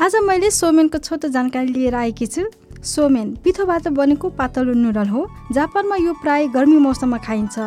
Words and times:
आज 0.00 0.14
मैले 0.24 0.50
सोमेनको 0.50 0.98
छोटो 0.98 1.28
जानकारी 1.28 1.66
लिएर 1.72 1.94
आएकी 1.94 2.26
छु। 2.26 2.42
सोमेन 2.82 3.34
पिठोबाट 3.44 3.88
बनेको 3.92 4.28
पातलो 4.30 4.72
नुडल 4.74 5.08
हो। 5.08 5.26
जापानमा 5.52 5.96
यो 5.96 6.12
प्राय 6.22 6.46
गर्मी 6.48 6.78
मौसममा 6.78 7.18
खाइन्छ। 7.18 7.58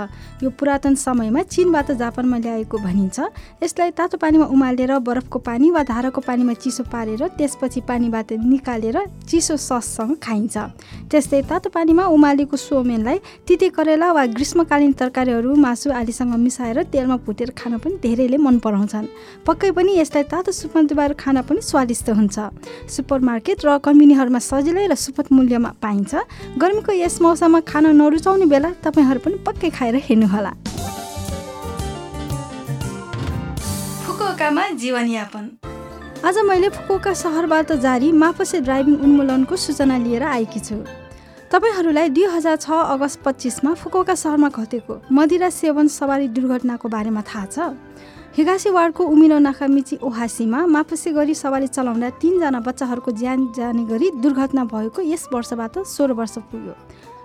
यो 0.43 0.49
पुरातन 0.49 0.95
समयमा 0.95 1.41
चिनबाट 1.43 1.91
जापानमा 1.93 2.37
ल्याएको 2.37 2.77
भनिन्छ। 2.77 3.19
यसलाई 3.63 3.91
तातो 3.93 4.17
पानीमा 4.17 4.45
उमालेर 4.49 4.97
बरफको 4.99 5.39
पानी 5.39 5.69
वा 5.71 5.83
धाराको 5.83 6.21
पानीमा 6.21 6.53
चिसो 6.57 6.83
पारेर 6.89 7.27
त्यसपछि 7.37 7.81
पानीबाट 7.85 8.33
निकालेर 8.41 8.97
चिसो 9.29 9.57
सससँग 9.57 10.17
खाइन्छ। 10.17 10.57
त्यस्तै 11.11 11.41
तातो 11.45 11.69
पानीमा 11.69 12.03
उमालेको 12.09 12.57
सोमेनलाई 12.57 13.17
तिते 13.47 13.69
करेला 13.69 14.11
वा 14.11 14.25
ग्रीष्मकालीन 14.33 14.91
तरकारीहरू 14.97 15.55
मासु 15.55 15.91
आदिसँग 15.91 16.33
मिसाएर 16.35 16.83
तेलमा 16.89 17.17
भुटेर 17.21 17.53
खान 17.53 17.77
पनि 17.77 18.01
धेरैले 18.01 18.37
मन 18.37 18.59
पराउँछन्। 18.65 19.07
पक्कै 19.45 19.71
पनि 19.71 19.91
यसलाई 19.99 20.23
तातो 20.25 20.51
सुपमा 20.51 20.81
दुबार 20.89 21.13
खान 21.13 21.41
पनि 21.45 21.61
स्वादिष्ट 21.61 22.09
हुन्छ। 22.09 22.37
सुपर 22.89 23.19
मार्केट 23.21 23.65
र 23.65 23.77
कम्पनीहरूमा 23.77 24.39
सजिलै 24.41 24.87
र 24.87 24.95
सुपथ 25.03 25.31
मूल्यमा 25.31 25.71
पाइन्छ। 25.83 26.11
गर्मीको 26.61 26.91
यस 26.93 27.15
मौसममा 27.21 27.59
खान 27.69 27.85
नरुचाउने 27.95 28.45
बेला 28.45 28.69
तपाईँहरू 28.83 29.19
पनि 29.25 29.37
पक्कै 29.47 29.69
खाएर 29.69 29.95
हेर्नुहोला। 30.07 30.53
जीवनयापन। 34.73 35.45
आज 36.25 36.37
मैले 36.47 36.69
फुकुओका 36.69 37.13
सहरबाट 37.13 37.71
जारी 37.79 38.11
मापसे 38.11 38.59
ड्राइभिङ 38.61 38.95
उन्मूलनको 39.05 39.55
सूचना 39.55 39.97
लिएर 39.97 40.23
आएकी 40.23 40.59
छु। 40.59 40.75
तपाईँहरूलाई 41.51 42.09
दुई 42.09 42.25
हजार 42.35 42.55
छ 42.57 42.67
अगस्त 42.93 43.19
पच्चिसमा 43.23 43.73
फुकुओका 43.79 44.15
सहरमा 44.15 44.49
घटेको 44.49 44.93
मदिरा 45.11 45.49
सेवन 45.51 45.87
सवारी 45.87 46.27
दुर्घटनाको 46.35 46.87
बारेमा 46.89 47.21
थाहा 47.23 47.45
छ। 47.45 47.57
हिगासी 48.33 48.69
वार्डको 48.73 49.03
उमिलो 49.05 49.37
नाखामिची 49.39 49.95
ओहासीमा 50.01 50.65
मापसे 50.65 51.11
गरी 51.13 51.33
सवारी 51.37 51.67
चलाउँदा 51.69 52.09
तिनजना 52.17 52.59
बच्चाहरूको 52.65 53.11
ज्यान 53.13 53.39
जाने 53.53 53.83
गरी 53.85 54.09
दुर्घटना 54.25 54.63
भएको 54.73 55.01
यस 55.05 55.27
वर्षबाट 55.33 55.77
सोह्र 55.85 56.11
वर्ष 56.17 56.35
पुग्यो। 56.49 56.73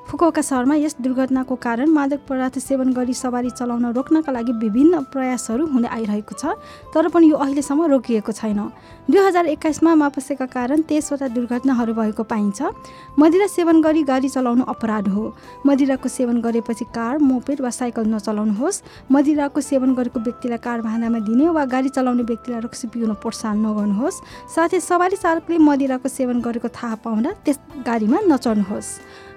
फुकुओका 0.08 0.40
सहरमा 0.40 0.74
यस 0.74 0.96
दुर्घटनाको 1.04 1.54
कारण 1.60 1.88
मादक 1.92 2.20
पदार्थ 2.28 2.58
सेवन 2.58 2.92
गरी 2.96 3.14
सवारी 3.14 3.50
चलाउन 3.50 3.92
रोक्नका 3.92 4.32
लागि 4.32 4.52
विभिन्न 4.56 5.00
प्रयासहरू 5.12 5.66
हुँदै 5.68 5.88
आइरहेको 5.88 6.32
छ 6.32 6.56
तर 6.96 7.08
पनि 7.12 7.28
यो 7.28 7.36
अहिलेसम्म 7.36 7.84
रोकिएको 7.92 8.32
छैन। 8.32 8.60
दुई 9.04 9.20
हजार 9.20 9.46
एक्काइसमा 9.52 9.94
मापसेका 9.94 10.46
कारण 10.48 10.80
तेइसवटा 10.88 11.28
दुर्घटनाहरू 11.28 11.92
भएको 11.92 12.24
पाइन्छ। 12.24 12.72
मदिरा 13.20 13.46
सेवन 13.52 13.82
गरी 13.84 14.02
गाडी 14.08 14.28
चलाउनु 14.32 14.64
अपराध 14.64 15.08
हो। 15.12 15.24
मदिराको 15.68 16.08
सेवन 16.08 16.40
गरेपछि 16.40 16.84
कार 16.88 17.18
मोपेड 17.20 17.60
वा 17.60 17.70
साइकल 17.70 18.08
नचलाउनुहोस्। 18.08 18.82
मदिराको 19.12 19.60
सेवन 19.60 19.92
गरेको 19.92 20.24
व्यक्तिलाई 20.24 20.64
कार 20.64 20.80
भाँडामा 20.88 21.20
दिने 21.28 21.52
वा 21.52 21.64
गाडी 21.68 21.88
चलाउने 21.92 22.24
व्यक्तिलाई 22.24 22.60
रक्सी 22.64 22.88
पिउन 22.88 23.12
प्रोत्साहन 23.20 23.60
नगर्नुहोस्। 23.60 24.24
साथै 24.56 24.80
सवारी 24.80 25.16
चालकले 25.20 25.58
मदिराको 25.60 26.08
सेवन 26.08 26.40
गरेको 26.40 26.68
थाहा 26.72 26.96
पाउँदा 27.04 27.30
त्यस 27.44 27.58
गाडीमा 27.84 28.18
नचढ्नुहोस्। 28.24 28.88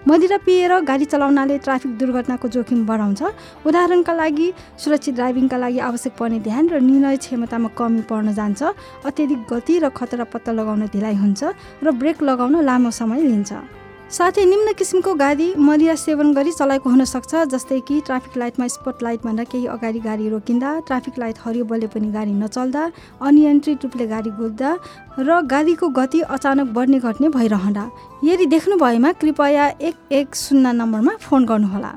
मदिरा 0.02 0.38
पिएर 0.46 0.74
गाडी 0.82 1.06
चलाउनाले 1.06 1.58
ट्राफिक 1.62 1.92
दुर्घटनाको 1.98 2.48
जोखिम 2.50 2.86
बढाउँछ। 2.86 3.22
उदाहरणका 3.70 4.14
लागि 4.14 4.48
सुरक्षित 4.82 5.16
ड्राइभिङका 5.16 5.58
लागि 5.58 5.80
आवश्यक 5.80 6.14
पर्ने 6.18 6.40
ध्यान 6.42 6.70
र 6.70 6.80
निर्णय 6.82 7.18
क्षमतामा 7.22 7.70
कमी 7.78 8.02
पर्न 8.10 8.34
जान्छ। 8.34 8.62
अत्यधिक 9.06 9.46
गति 9.46 9.78
र 9.78 9.90
खतरा 9.94 10.26
पत्ता 10.26 10.52
लगाउन 10.58 10.90
ढिलाइ 10.90 11.16
हुन्छ 11.22 11.42
र 11.86 11.92
ब्रेक 11.94 12.24
लगाउन 12.24 12.66
लामो 12.66 12.92
समय 12.92 13.22
लिन्छ। 13.30 13.81
साथै 14.12 14.44
निम्न 14.46 14.72
किसिमको 14.76 15.12
गाडी 15.16 15.46
मदिरा 15.58 15.94
सेवन 16.00 16.34
गरी 16.36 16.52
चलाएको 16.52 16.90
हुनसक्छ 16.90 17.44
जस्तै 17.54 17.78
कि 17.88 18.00
ट्राफिक 18.08 18.36
लाइटमा 18.38 18.68
स्पट 18.74 19.04
लाइटभन्दा 19.04 19.44
केही 19.52 19.66
अगाडि 19.76 20.00
गाडी 20.08 20.28
रोकिँदा 20.30 20.72
ट्राफिक 20.88 21.20
लाइट 21.20 21.40
हरियो 21.46 21.66
बले 21.72 21.88
पनि 21.94 22.12
गाडी 22.12 22.34
नचल्दा 22.42 22.84
अनियन्त्रित 23.24 23.88
रूपले 23.88 24.08
गाडी 24.12 24.32
कुद्दा 24.36 24.76
र 25.20 25.40
गाडीको 25.56 25.90
गति 25.96 26.22
अचानक 26.36 26.76
बढ्ने 26.76 27.00
घट्ने 27.00 27.30
भइरहँदा। 27.40 27.90
यदि 28.24 28.46
देख्नु 28.52 28.78
भएमा 28.84 29.12
कृपया 29.24 29.68
एक 29.82 29.96
एक 30.20 30.36
शून्य 30.36 30.72
नम्बरमा 30.76 31.16
फोन 31.24 31.46
गर्नुहोला। 31.48 31.92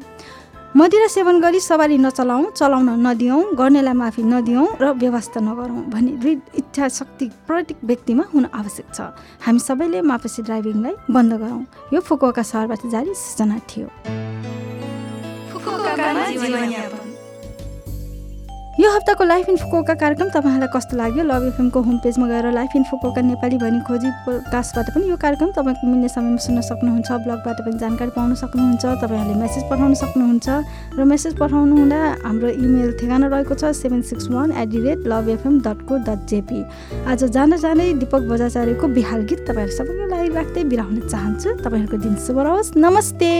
मदिरा 0.76 1.06
सेवन 1.06 1.38
गरी 1.40 1.60
सवारी 1.62 1.96
नचलाउँ 2.02 2.50
चलाउन 2.58 2.88
नदियौँ 3.06 3.54
गर्नेलाई 3.54 3.94
माफी 3.94 4.22
नदियौँ 4.26 4.66
र 4.82 4.90
व्यवस्था 4.98 5.40
नगरौँ 5.40 5.86
भन्ने 5.86 6.12
दृढ 6.18 6.38
इच्छा 6.58 6.88
शक्ति 6.98 7.26
प्रत्येक 7.46 7.78
व्यक्तिमा 7.86 8.24
हुन 8.34 8.44
आवश्यक 8.50 8.86
छ। 8.90 9.14
हामी 9.46 9.60
सबैले 9.62 10.02
मापसी 10.02 10.42
ड्राइभिङलाई 10.42 10.94
बन्द 11.14 11.32
गरौँ। 11.42 11.62
यो 11.94 12.00
फुकुवाका 12.02 12.42
सहरबाट 12.42 12.90
जारी 12.90 13.14
सूचना 13.14 13.58
थियो। 13.70 13.86
यो 18.84 18.90
हप्ताको 18.90 19.24
लाइफ 19.24 19.48
इन 19.48 19.56
फुकोका 19.56 19.94
कार्यक्रम 19.96 20.28
तपाईँहरूलाई 20.28 20.68
कस्तो 20.68 20.96
लाग्यो? 20.96 21.24
लभ 21.24 21.44
एफएमको 21.48 21.80
होम 21.82 21.96
पेजमा 22.04 22.26
गएर 22.28 22.50
लाइफ 22.52 22.70
इन 22.76 22.82
फुकोका 22.84 23.20
नेपाली 23.24 23.56
भनी 23.58 23.80
खोजी 23.80 24.08
कास्टबाट 24.52 24.90
पनि 24.92 25.08
यो 25.08 25.16
कार्यक्रम 25.16 25.50
तपाईँको 25.56 25.86
मिल्ने 25.88 26.08
समयमा 26.12 26.36
सुन्न 26.44 26.60
सक्नुहुन्छ। 26.60 27.08
ब्लगबाट 27.24 27.60
पनि 27.64 27.78
जानकारी 27.80 28.10
पाउन 28.12 28.34
सक्नुहुन्छ 28.36 28.84
तपाईँहरूले 28.84 29.40
मेसेज 29.40 29.64
पठाउन 29.70 29.94
सक्नुहुन्छ 30.04 30.48
र 31.00 31.04
मेसेज 31.08 31.32
पठाउनु 31.40 31.76
हुँदा 31.80 32.00
हाम्रो 32.24 32.48
इमेल 32.60 32.92
ठेगाना 33.00 33.26
रहेको 33.32 33.54
छ 33.56 33.72
seven 33.72 34.02
six 34.04 34.28
one 34.28 34.52
eight 34.52 34.68
the 34.68 34.80
rate 34.84 35.08
love 35.08 35.28
FM 35.32 35.54
dot 35.64 35.80
co 35.88 35.94
dot 36.04 36.26
JP 36.28 36.60
आज 37.08 37.24
जाँदा 37.24 37.56
जाँदै 37.64 37.92
दिपक 38.04 38.28
बजाचार्यको 38.28 38.88
बिहाल 39.00 39.24
गीत 39.32 39.40
तपाईँहरू 39.48 39.76
सबैको 39.78 40.10
लागि 40.12 40.28
राख्दै 40.36 40.64
बिराउन 40.68 41.00
चाहन्छु। 41.08 41.56
तपाईँहरूको 41.64 41.96
दिन 42.04 42.20
शुभ 42.20 42.38
रहोस्। 42.44 42.76
नमस्ते! 42.76 43.32